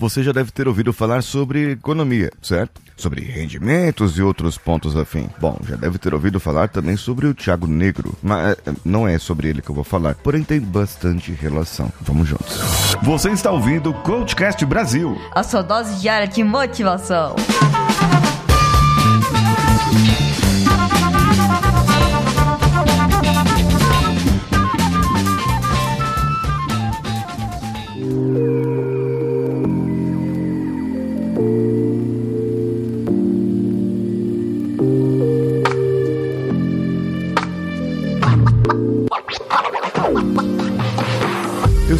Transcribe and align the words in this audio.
você 0.00 0.22
já 0.22 0.32
deve 0.32 0.50
ter 0.50 0.66
ouvido 0.66 0.94
falar 0.94 1.22
sobre 1.22 1.72
economia, 1.72 2.32
certo? 2.40 2.80
Sobre 2.96 3.20
rendimentos 3.20 4.16
e 4.16 4.22
outros 4.22 4.56
pontos 4.56 4.96
afim. 4.96 5.28
Bom, 5.38 5.58
já 5.68 5.76
deve 5.76 5.98
ter 5.98 6.14
ouvido 6.14 6.40
falar 6.40 6.68
também 6.68 6.96
sobre 6.96 7.26
o 7.26 7.34
Thiago 7.34 7.66
Negro, 7.66 8.16
mas 8.22 8.56
eh, 8.66 8.72
não 8.82 9.06
é 9.06 9.18
sobre 9.18 9.48
ele 9.48 9.60
que 9.60 9.70
eu 9.70 9.74
vou 9.74 9.84
falar, 9.84 10.14
porém 10.14 10.42
tem 10.42 10.58
bastante 10.58 11.32
relação. 11.32 11.92
Vamos 12.00 12.26
juntos. 12.26 12.58
Você 13.02 13.28
está 13.30 13.50
ouvindo 13.50 13.90
o 13.90 13.94
Coachcast 13.94 14.64
Brasil. 14.64 15.20
A 15.32 15.42
sua 15.42 15.60
dose 15.60 16.00
diária 16.00 16.26
de 16.26 16.42
motivação. 16.42 17.36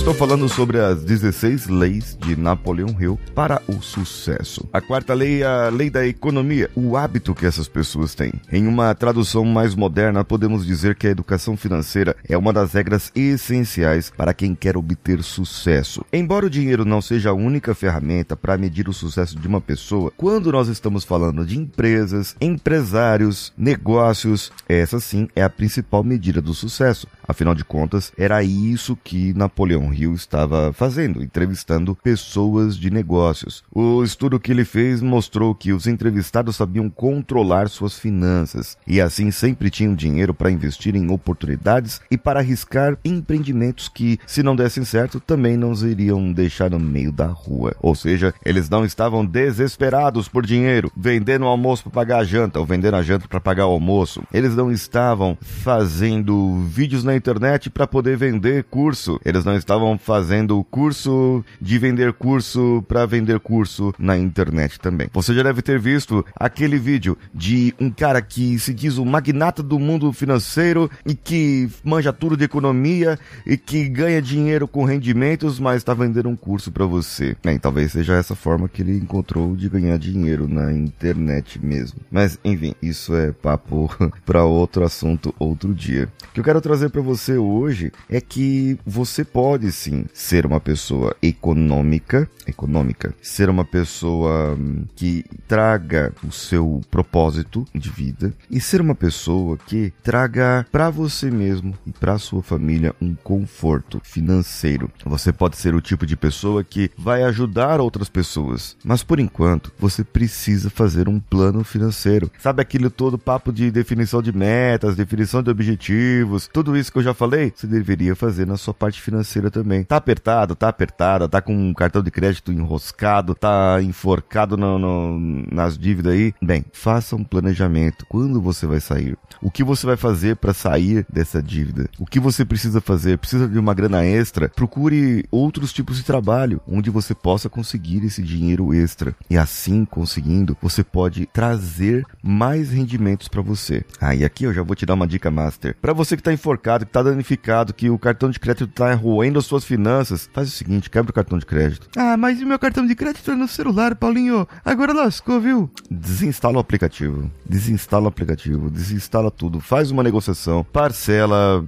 Estou 0.00 0.14
falando 0.14 0.48
sobre 0.48 0.80
as 0.80 1.04
16 1.04 1.66
leis 1.68 2.16
de 2.18 2.34
Napoleão 2.34 2.96
Hill 2.98 3.20
para 3.34 3.60
o 3.68 3.82
sucesso. 3.82 4.66
A 4.72 4.80
quarta 4.80 5.12
lei 5.12 5.42
é 5.42 5.46
a 5.46 5.68
lei 5.68 5.90
da 5.90 6.06
economia, 6.06 6.70
o 6.74 6.96
hábito 6.96 7.34
que 7.34 7.44
essas 7.44 7.68
pessoas 7.68 8.14
têm. 8.14 8.32
Em 8.50 8.66
uma 8.66 8.94
tradução 8.94 9.44
mais 9.44 9.74
moderna, 9.74 10.24
podemos 10.24 10.64
dizer 10.64 10.94
que 10.94 11.06
a 11.06 11.10
educação 11.10 11.54
financeira 11.54 12.16
é 12.26 12.36
uma 12.36 12.50
das 12.50 12.72
regras 12.72 13.12
essenciais 13.14 14.10
para 14.16 14.32
quem 14.32 14.54
quer 14.54 14.74
obter 14.74 15.22
sucesso. 15.22 16.02
Embora 16.10 16.46
o 16.46 16.50
dinheiro 16.50 16.86
não 16.86 17.02
seja 17.02 17.30
a 17.30 17.34
única 17.34 17.74
ferramenta 17.74 18.34
para 18.34 18.56
medir 18.56 18.88
o 18.88 18.94
sucesso 18.94 19.38
de 19.38 19.46
uma 19.46 19.60
pessoa, 19.60 20.10
quando 20.16 20.50
nós 20.50 20.68
estamos 20.68 21.04
falando 21.04 21.44
de 21.44 21.58
empresas, 21.58 22.34
empresários, 22.40 23.52
negócios, 23.56 24.50
essa 24.66 24.98
sim 24.98 25.28
é 25.36 25.42
a 25.42 25.50
principal 25.50 26.02
medida 26.02 26.40
do 26.40 26.54
sucesso. 26.54 27.06
Afinal 27.28 27.54
de 27.54 27.64
contas, 27.64 28.12
era 28.16 28.42
isso 28.42 28.98
que 29.04 29.34
Napoleão 29.34 29.89
Hill 29.92 30.14
estava 30.14 30.72
fazendo, 30.72 31.22
entrevistando 31.22 31.94
pessoas 31.94 32.76
de 32.76 32.90
negócios. 32.90 33.62
O 33.72 34.02
estudo 34.02 34.40
que 34.40 34.52
ele 34.52 34.64
fez 34.64 35.00
mostrou 35.00 35.54
que 35.54 35.72
os 35.72 35.86
entrevistados 35.86 36.56
sabiam 36.56 36.88
controlar 36.88 37.68
suas 37.68 37.98
finanças 37.98 38.76
e 38.86 39.00
assim 39.00 39.30
sempre 39.30 39.70
tinham 39.70 39.94
dinheiro 39.94 40.34
para 40.34 40.50
investir 40.50 40.96
em 40.96 41.10
oportunidades 41.10 42.00
e 42.10 42.18
para 42.18 42.40
arriscar 42.40 42.96
empreendimentos 43.04 43.88
que, 43.88 44.18
se 44.26 44.42
não 44.42 44.56
dessem 44.56 44.84
certo, 44.84 45.20
também 45.20 45.56
não 45.56 45.70
os 45.70 45.82
iriam 45.82 46.32
deixar 46.32 46.70
no 46.70 46.80
meio 46.80 47.12
da 47.12 47.26
rua. 47.26 47.74
Ou 47.80 47.94
seja, 47.94 48.34
eles 48.44 48.68
não 48.68 48.84
estavam 48.84 49.24
desesperados 49.24 50.28
por 50.28 50.44
dinheiro, 50.44 50.90
vendendo 50.96 51.44
o 51.44 51.48
almoço 51.48 51.84
para 51.84 51.92
pagar 51.92 52.18
a 52.18 52.24
janta 52.24 52.58
ou 52.58 52.66
vendendo 52.66 52.96
a 52.96 53.02
janta 53.02 53.28
para 53.28 53.40
pagar 53.40 53.66
o 53.66 53.72
almoço. 53.72 54.22
Eles 54.32 54.54
não 54.54 54.70
estavam 54.70 55.36
fazendo 55.40 56.56
vídeos 56.66 57.04
na 57.04 57.14
internet 57.14 57.70
para 57.70 57.86
poder 57.86 58.16
vender 58.16 58.64
curso. 58.64 59.20
Eles 59.24 59.44
não 59.44 59.56
estavam 59.56 59.79
fazendo 59.98 60.62
curso 60.64 61.44
de 61.60 61.78
vender 61.78 62.12
curso 62.12 62.84
para 62.86 63.06
vender 63.06 63.38
curso 63.40 63.92
na 63.98 64.16
internet 64.16 64.78
também. 64.78 65.08
Você 65.12 65.34
já 65.34 65.42
deve 65.42 65.62
ter 65.62 65.78
visto 65.78 66.24
aquele 66.34 66.78
vídeo 66.78 67.16
de 67.34 67.74
um 67.80 67.90
cara 67.90 68.20
que 68.22 68.58
se 68.58 68.72
diz 68.72 68.98
o 68.98 69.04
magnata 69.04 69.62
do 69.62 69.78
mundo 69.78 70.12
financeiro 70.12 70.90
e 71.04 71.14
que 71.14 71.68
manja 71.84 72.12
tudo 72.12 72.36
de 72.36 72.44
economia 72.44 73.18
e 73.46 73.56
que 73.56 73.88
ganha 73.88 74.20
dinheiro 74.20 74.68
com 74.68 74.84
rendimentos, 74.84 75.58
mas 75.58 75.76
está 75.76 75.94
vendendo 75.94 76.28
um 76.28 76.36
curso 76.36 76.70
para 76.70 76.84
você. 76.84 77.36
Bem, 77.42 77.58
talvez 77.58 77.92
seja 77.92 78.14
essa 78.14 78.34
forma 78.34 78.68
que 78.68 78.82
ele 78.82 78.96
encontrou 78.96 79.56
de 79.56 79.68
ganhar 79.68 79.98
dinheiro 79.98 80.48
na 80.48 80.72
internet 80.72 81.64
mesmo. 81.64 82.00
Mas 82.10 82.38
enfim, 82.44 82.74
isso 82.82 83.14
é 83.14 83.32
papo 83.32 83.90
para 84.24 84.44
outro 84.44 84.84
assunto 84.84 85.34
outro 85.38 85.74
dia. 85.74 86.08
O 86.30 86.32
que 86.32 86.40
eu 86.40 86.44
quero 86.44 86.60
trazer 86.60 86.90
para 86.90 87.00
você 87.00 87.36
hoje 87.36 87.92
é 88.08 88.20
que 88.20 88.78
você 88.86 89.24
pode 89.24 89.69
sim 89.70 90.04
ser 90.12 90.46
uma 90.46 90.60
pessoa 90.60 91.16
econômica, 91.22 92.28
econômica, 92.46 93.14
ser 93.22 93.48
uma 93.48 93.64
pessoa 93.64 94.54
hum, 94.58 94.84
que 94.94 95.24
traga 95.46 96.12
o 96.26 96.32
seu 96.32 96.80
propósito 96.90 97.66
de 97.74 97.90
vida 97.90 98.32
e 98.50 98.60
ser 98.60 98.80
uma 98.80 98.94
pessoa 98.94 99.56
que 99.56 99.92
traga 100.02 100.66
para 100.70 100.90
você 100.90 101.30
mesmo 101.30 101.74
e 101.86 101.92
para 101.92 102.18
sua 102.18 102.42
família 102.42 102.94
um 103.00 103.14
conforto 103.14 104.00
financeiro. 104.02 104.90
Você 105.04 105.32
pode 105.32 105.56
ser 105.56 105.74
o 105.74 105.80
tipo 105.80 106.06
de 106.06 106.16
pessoa 106.16 106.64
que 106.64 106.90
vai 106.96 107.22
ajudar 107.24 107.80
outras 107.80 108.08
pessoas, 108.08 108.76
mas 108.84 109.02
por 109.02 109.18
enquanto 109.18 109.72
você 109.78 110.04
precisa 110.04 110.70
fazer 110.70 111.08
um 111.08 111.20
plano 111.20 111.64
financeiro. 111.64 112.30
Sabe 112.38 112.62
aquele 112.62 112.90
todo 112.90 113.18
papo 113.18 113.52
de 113.52 113.70
definição 113.70 114.22
de 114.22 114.32
metas, 114.32 114.96
definição 114.96 115.42
de 115.42 115.50
objetivos, 115.50 116.48
tudo 116.52 116.76
isso 116.76 116.92
que 116.92 116.98
eu 116.98 117.02
já 117.02 117.14
falei, 117.14 117.52
você 117.54 117.66
deveria 117.66 118.14
fazer 118.14 118.46
na 118.46 118.56
sua 118.56 118.74
parte 118.74 119.00
financeira 119.00 119.50
também. 119.50 119.59
Tá 119.84 119.96
apertado, 119.96 120.54
tá 120.54 120.68
apertada, 120.68 121.28
tá 121.28 121.40
com 121.40 121.54
um 121.54 121.74
cartão 121.74 122.02
de 122.02 122.10
crédito 122.10 122.52
enroscado, 122.52 123.34
tá 123.34 123.78
enforcado 123.82 124.56
no, 124.56 124.78
no, 124.78 125.18
nas 125.50 125.78
dívidas 125.78 126.12
aí. 126.12 126.34
Bem, 126.42 126.64
faça 126.72 127.16
um 127.16 127.24
planejamento. 127.24 128.06
Quando 128.08 128.40
você 128.40 128.66
vai 128.66 128.80
sair? 128.80 129.16
O 129.42 129.50
que 129.50 129.64
você 129.64 129.86
vai 129.86 129.96
fazer 129.96 130.36
para 130.36 130.52
sair 130.52 131.06
dessa 131.12 131.42
dívida? 131.42 131.88
O 131.98 132.06
que 132.06 132.20
você 132.20 132.44
precisa 132.44 132.80
fazer? 132.80 133.18
Precisa 133.18 133.48
de 133.48 133.58
uma 133.58 133.74
grana 133.74 134.04
extra? 134.04 134.48
Procure 134.48 135.24
outros 135.30 135.72
tipos 135.72 135.96
de 135.96 136.04
trabalho 136.04 136.60
onde 136.66 136.90
você 136.90 137.14
possa 137.14 137.48
conseguir 137.48 138.04
esse 138.04 138.22
dinheiro 138.22 138.72
extra. 138.74 139.14
E 139.28 139.36
assim 139.36 139.84
conseguindo, 139.84 140.56
você 140.60 140.82
pode 140.82 141.26
trazer 141.26 142.04
mais 142.22 142.70
rendimentos 142.70 143.28
para 143.28 143.42
você. 143.42 143.84
Ah, 144.00 144.14
e 144.14 144.24
aqui 144.24 144.44
eu 144.44 144.54
já 144.54 144.62
vou 144.62 144.76
te 144.76 144.86
dar 144.86 144.94
uma 144.94 145.06
dica 145.06 145.30
master. 145.30 145.76
Para 145.80 145.92
você 145.92 146.16
que 146.16 146.22
tá 146.22 146.32
enforcado, 146.32 146.86
que 146.86 146.92
tá 146.92 147.02
danificado, 147.02 147.74
que 147.74 147.90
o 147.90 147.98
cartão 147.98 148.30
de 148.30 148.38
crédito 148.38 148.66
tá 148.66 148.92
roendo 148.94 149.38
suas 149.50 149.64
finanças, 149.64 150.30
faz 150.32 150.48
o 150.48 150.52
seguinte, 150.52 150.88
quebra 150.88 151.10
o 151.10 151.14
cartão 151.14 151.38
de 151.38 151.44
crédito. 151.44 151.88
Ah, 151.96 152.16
mas 152.16 152.40
o 152.40 152.46
meu 152.46 152.58
cartão 152.58 152.86
de 152.86 152.94
crédito 152.94 153.30
é 153.30 153.34
no 153.34 153.48
celular, 153.48 153.94
Paulinho. 153.96 154.46
Agora 154.64 154.92
lascou, 154.92 155.40
viu? 155.40 155.70
Desinstala 155.90 156.56
o 156.56 156.60
aplicativo. 156.60 157.30
Desinstala 157.44 158.04
o 158.04 158.08
aplicativo. 158.08 158.70
Desinstala 158.70 159.30
tudo. 159.30 159.60
Faz 159.60 159.90
uma 159.90 160.02
negociação. 160.02 160.64
Parcela. 160.64 161.64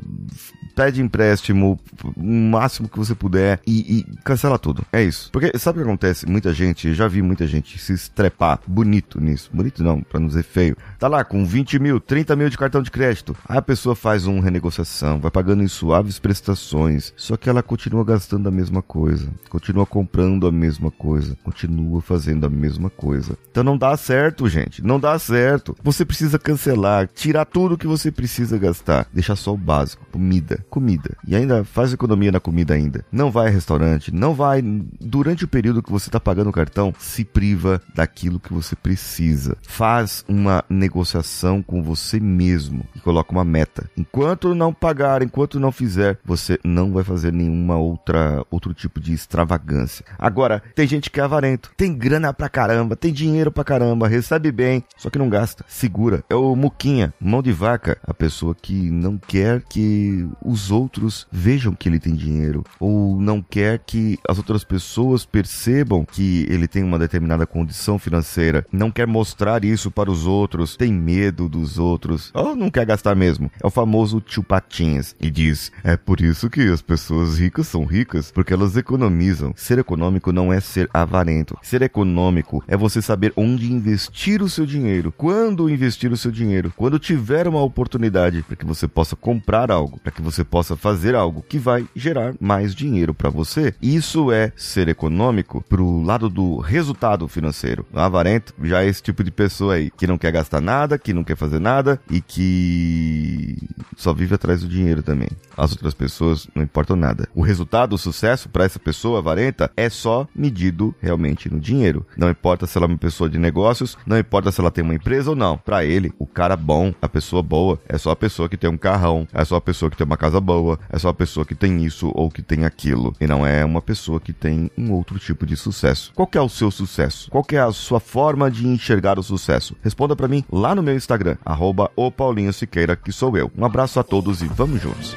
Pede 0.75 1.03
empréstimo. 1.03 1.78
O 2.16 2.22
máximo 2.22 2.88
que 2.88 2.98
você 2.98 3.15
puder. 3.15 3.60
E, 3.66 3.98
e 3.98 4.16
cancela 4.25 4.59
tudo. 4.59 4.84
É 4.92 5.03
isso. 5.03 5.31
Porque 5.32 5.59
sabe 5.59 5.81
o 5.81 5.82
que 5.82 5.88
acontece? 5.88 6.26
Muita 6.26 6.54
gente, 6.54 6.94
já 6.94 7.09
vi 7.09 7.21
muita 7.21 7.47
gente 7.47 7.78
se 7.78 7.92
estrepar 7.92 8.60
bonito 8.66 9.21
nisso. 9.21 9.50
Bonito 9.53 9.82
não, 9.82 10.00
pra 10.00 10.21
não 10.21 10.28
dizer 10.28 10.44
feio. 10.44 10.76
Tá 10.98 11.09
lá 11.09 11.25
com 11.25 11.44
20 11.44 11.78
mil, 11.78 11.98
30 12.00 12.37
mil 12.37 12.48
de 12.48 12.56
cartão 12.56 12.81
de 12.81 12.91
crédito. 12.91 13.37
Aí 13.48 13.59
a 13.59 13.62
pessoa 13.62 13.97
faz 13.97 14.26
uma 14.26 14.42
renegociação, 14.42 15.21
vai 15.21 15.31
pagando 15.31 15.62
em 15.62 15.69
suaves 15.69 16.19
prestações. 16.19 17.12
Só 17.16 17.37
que 17.37 17.48
ela 17.48 17.62
continua 17.72 18.05
gastando 18.05 18.50
a 18.50 18.53
mesma 18.53 18.83
coisa. 18.83 19.31
Continua 19.49 19.87
comprando 19.87 20.47
a 20.47 20.53
mesma 20.53 20.91
coisa. 20.91 21.38
Continua 21.43 22.03
fazendo 22.03 22.44
a 22.44 22.50
mesma 22.50 22.91
coisa. 22.91 23.34
Então 23.50 23.65
não 23.65 23.78
dá 23.78 23.97
certo, 23.97 24.47
gente. 24.47 24.84
Não 24.84 25.00
dá 25.00 25.19
certo. 25.19 25.75
Você 25.83 26.05
precisa 26.05 26.38
cancelar, 26.38 27.09
tirar 27.09 27.47
tudo 27.47 27.78
que 27.78 27.87
você 27.87 28.12
precisa 28.12 28.59
gastar. 28.59 29.06
Deixar 29.10 29.37
só 29.37 29.55
o 29.55 29.56
básico. 29.56 30.05
Comida. 30.12 30.62
Comida. 30.69 31.16
E 31.27 31.34
ainda 31.34 31.65
faz 31.65 31.94
economia 31.94 32.31
na 32.31 32.41
comida 32.41 32.75
ainda. 32.75 33.06
Não 33.10 33.31
vai 33.31 33.47
a 33.47 33.50
restaurante. 33.50 34.12
Não 34.12 34.34
vai. 34.34 34.60
Durante 35.00 35.47
o 35.47 35.49
período 35.49 35.83
que 35.83 35.91
você 35.91 36.10
está 36.10 36.21
pagando 36.21 36.50
o 36.50 36.53
cartão, 36.53 36.93
se 36.99 37.25
priva 37.25 37.81
daquilo 37.94 38.39
que 38.39 38.53
você 38.53 38.77
precisa. 38.77 39.56
Faz 39.62 40.27
uma 40.28 40.62
negociação 40.69 41.62
com 41.62 41.83
você 41.83 42.21
mesmo 42.21 42.84
e 42.94 43.00
coloca 43.00 43.33
uma 43.33 43.47
meta. 43.47 43.91
Enquanto 43.97 44.54
não 44.54 44.75
pagar, 44.75 45.22
enquanto 45.22 45.59
não 45.59 45.72
fizer, 45.72 46.19
você 46.22 46.59
não 46.62 46.93
vai 46.93 47.03
fazer 47.03 47.33
nenhuma 47.62 47.77
outra 47.77 48.45
outro 48.50 48.75
tipo 48.75 49.00
de 49.00 49.12
extravagância. 49.12 50.05
Agora, 50.19 50.62
tem 50.75 50.87
gente 50.87 51.11
que 51.11 51.21
é 51.21 51.23
avarento, 51.23 51.71
tem 51.77 51.95
grana 51.95 52.34
pra 52.34 52.48
caramba, 52.48 52.97
tem 52.97 53.13
dinheiro 53.13 53.53
pra 53.53 53.65
caramba, 53.65 54.09
recebe 54.09 54.51
bem, 54.51 54.84
só 54.97 55.09
que 55.09 55.19
não 55.19 55.28
gasta. 55.28 55.65
Segura. 55.69 56.25
É 56.28 56.34
o 56.34 56.57
muquinha, 56.57 57.15
mão 57.21 57.42
de 57.42 57.53
vaca, 57.53 57.98
a 58.03 58.13
pessoa 58.13 58.54
que 58.54 58.91
não 58.91 59.16
quer 59.16 59.63
que 59.63 60.28
os 60.45 60.71
outros 60.71 61.27
vejam 61.31 61.72
que 61.75 61.89
ele 61.89 62.01
tem 62.01 62.15
dinheiro 62.15 62.65
ou 62.81 63.21
não 63.21 63.41
quer 63.41 63.78
que 63.78 64.19
as 64.28 64.39
outras 64.39 64.65
pessoas 64.65 65.25
percebam 65.25 66.04
que 66.04 66.47
ele 66.48 66.66
tem 66.66 66.83
uma 66.83 66.98
determinada 66.98 67.47
condição 67.47 67.98
financeira, 67.98 68.66
não 68.72 68.91
quer 68.91 69.07
mostrar 69.07 69.65
isso 69.65 69.91
para 69.91 70.10
os 70.10 70.27
outros, 70.27 70.77
tem 70.77 70.92
medo 70.92 71.48
dos 71.48 71.78
outros, 71.78 72.31
ou 72.34 72.57
não 72.57 72.71
quer 72.71 72.86
gastar 72.86 73.15
mesmo. 73.15 73.51
É 73.63 73.66
o 73.66 73.71
famoso 73.71 74.21
tio 74.21 74.42
Patinhas 74.42 75.15
e 75.21 75.31
diz: 75.31 75.71
"É 75.84 75.97
por 75.97 76.21
isso 76.21 76.51
que 76.51 76.60
as 76.69 76.83
pessoas 76.83 77.39
ricas 77.39 77.52
são 77.63 77.84
ricas, 77.84 78.31
porque 78.31 78.54
elas 78.54 78.77
economizam. 78.77 79.53
Ser 79.57 79.78
econômico 79.78 80.33
não 80.33 80.53
é 80.53 80.60
ser 80.60 80.89
avarento. 80.95 81.59
Ser 81.63 81.83
econômico 81.83 82.63
é 82.69 82.77
você 82.77 83.03
saber 83.03 83.33
onde 83.37 83.72
investir 83.72 84.43
o 84.43 84.49
seu 84.49 84.65
dinheiro, 84.65 85.13
quando 85.16 85.69
investir 85.69 86.13
o 86.13 86.16
seu 86.16 86.31
dinheiro, 86.31 86.72
quando 86.77 86.99
tiver 86.99 87.49
uma 87.49 87.63
oportunidade 87.63 88.43
para 88.43 88.57
que 88.57 88.65
você 88.65 88.87
possa 88.87 89.16
comprar 89.16 89.71
algo, 89.71 89.99
para 89.99 90.13
que 90.13 90.22
você 90.22 90.45
possa 90.45 90.77
fazer 90.77 91.15
algo 91.15 91.45
que 91.49 91.59
vai 91.59 91.87
gerar 91.97 92.34
mais 92.41 92.75
dinheiro 92.75 93.13
para 93.13 93.28
você. 93.31 93.75
Isso 93.83 94.31
é 94.31 94.53
ser 94.57 94.89
econômico 94.89 95.65
pro 95.69 96.03
lado 96.03 96.28
do 96.28 96.59
resultado 96.59 97.27
financeiro. 97.27 97.84
O 97.93 97.98
avarento 97.98 98.55
já 98.63 98.83
é 98.83 98.89
esse 98.89 99.03
tipo 99.03 99.25
de 99.25 99.31
pessoa 99.31 99.75
aí, 99.75 99.91
que 99.91 100.07
não 100.07 100.19
quer 100.19 100.33
gastar 100.33 100.60
nada, 100.60 100.98
que 100.98 101.13
não 101.13 101.25
quer 101.25 101.37
fazer 101.37 101.59
nada 101.59 102.01
e 102.09 102.21
que 102.21 103.59
só 103.97 104.13
vive 104.13 104.34
atrás 104.34 104.60
do 104.60 104.69
dinheiro 104.69 105.03
também. 105.03 105.28
As 105.57 105.72
outras 105.72 105.95
pessoas 105.95 106.48
não 106.55 106.63
importam 106.63 106.97
nada. 106.97 107.28
O 107.42 107.44
resultado, 107.44 107.94
o 107.94 107.98
sucesso 107.98 108.48
para 108.48 108.65
essa 108.65 108.78
pessoa 108.78 109.18
avarenta 109.18 109.68
é 109.77 109.91
só 109.91 110.28
medido 110.33 110.94
realmente 111.00 111.53
no 111.53 111.59
dinheiro. 111.59 112.06
Não 112.16 112.30
importa 112.30 112.68
se 112.68 112.78
ela 112.78 112.86
é 112.86 112.91
uma 112.91 112.97
pessoa 112.97 113.28
de 113.28 113.36
negócios, 113.36 113.98
não 114.06 114.16
importa 114.16 114.53
se 114.53 114.60
ela 114.60 114.71
tem 114.71 114.84
uma 114.84 114.94
empresa 114.94 115.30
ou 115.30 115.34
não. 115.34 115.59
Para 115.59 115.84
ele, 115.84 116.12
o 116.21 116.24
cara 116.24 116.56
bom, 116.56 116.94
a 117.03 117.09
pessoa 117.09 117.42
boa, 117.42 117.80
é 117.89 117.98
só 117.98 118.12
a 118.12 118.16
pessoa 118.16 118.48
que 118.48 118.56
tem 118.56 118.71
um 118.71 118.78
carrão, 118.78 119.27
é 119.34 119.44
só 119.44 119.56
a 119.56 119.60
pessoa 119.60 119.91
que 119.91 119.97
tem 119.97 120.06
uma 120.06 120.16
casa 120.16 120.41
boa, 120.41 120.78
é 120.89 120.97
só 121.00 121.09
a 121.09 121.15
pessoa 121.15 121.44
que 121.44 121.56
tem 121.56 121.84
isso 121.84 122.12
ou 122.15 122.30
que 122.30 122.42
tem 122.42 122.65
aquilo. 122.65 123.12
E 123.21 123.27
não 123.27 123.45
é 123.45 123.65
uma 123.65 123.83
pessoa 123.83 124.21
que 124.21 124.33
tem 124.33 124.71
um 124.78 124.92
outro 124.92 125.18
tipo 125.18 125.45
de 125.45 125.56
sucesso. 125.56 126.12
Qual 126.15 126.30
é 126.33 126.41
o 126.41 126.48
seu 126.48 126.71
sucesso? 126.71 127.28
Qual 127.28 127.45
é 127.50 127.59
a 127.59 127.72
sua 127.72 127.98
forma 127.98 128.48
de 128.53 128.68
enxergar 128.68 129.18
o 129.18 129.22
sucesso? 129.24 129.74
Responda 129.83 130.15
para 130.15 130.28
mim 130.28 130.45
lá 130.48 130.77
no 130.77 130.83
meu 130.83 130.95
Instagram, 130.95 131.36
arroba 131.45 131.91
o 131.97 132.09
Paulinho 132.09 132.53
Siqueira, 132.53 132.95
que 132.95 133.10
sou 133.10 133.36
eu. 133.36 133.50
Um 133.59 133.65
abraço 133.65 133.98
a 133.98 134.04
todos 134.04 134.42
e 134.42 134.47
vamos 134.47 134.80
juntos. 134.80 135.16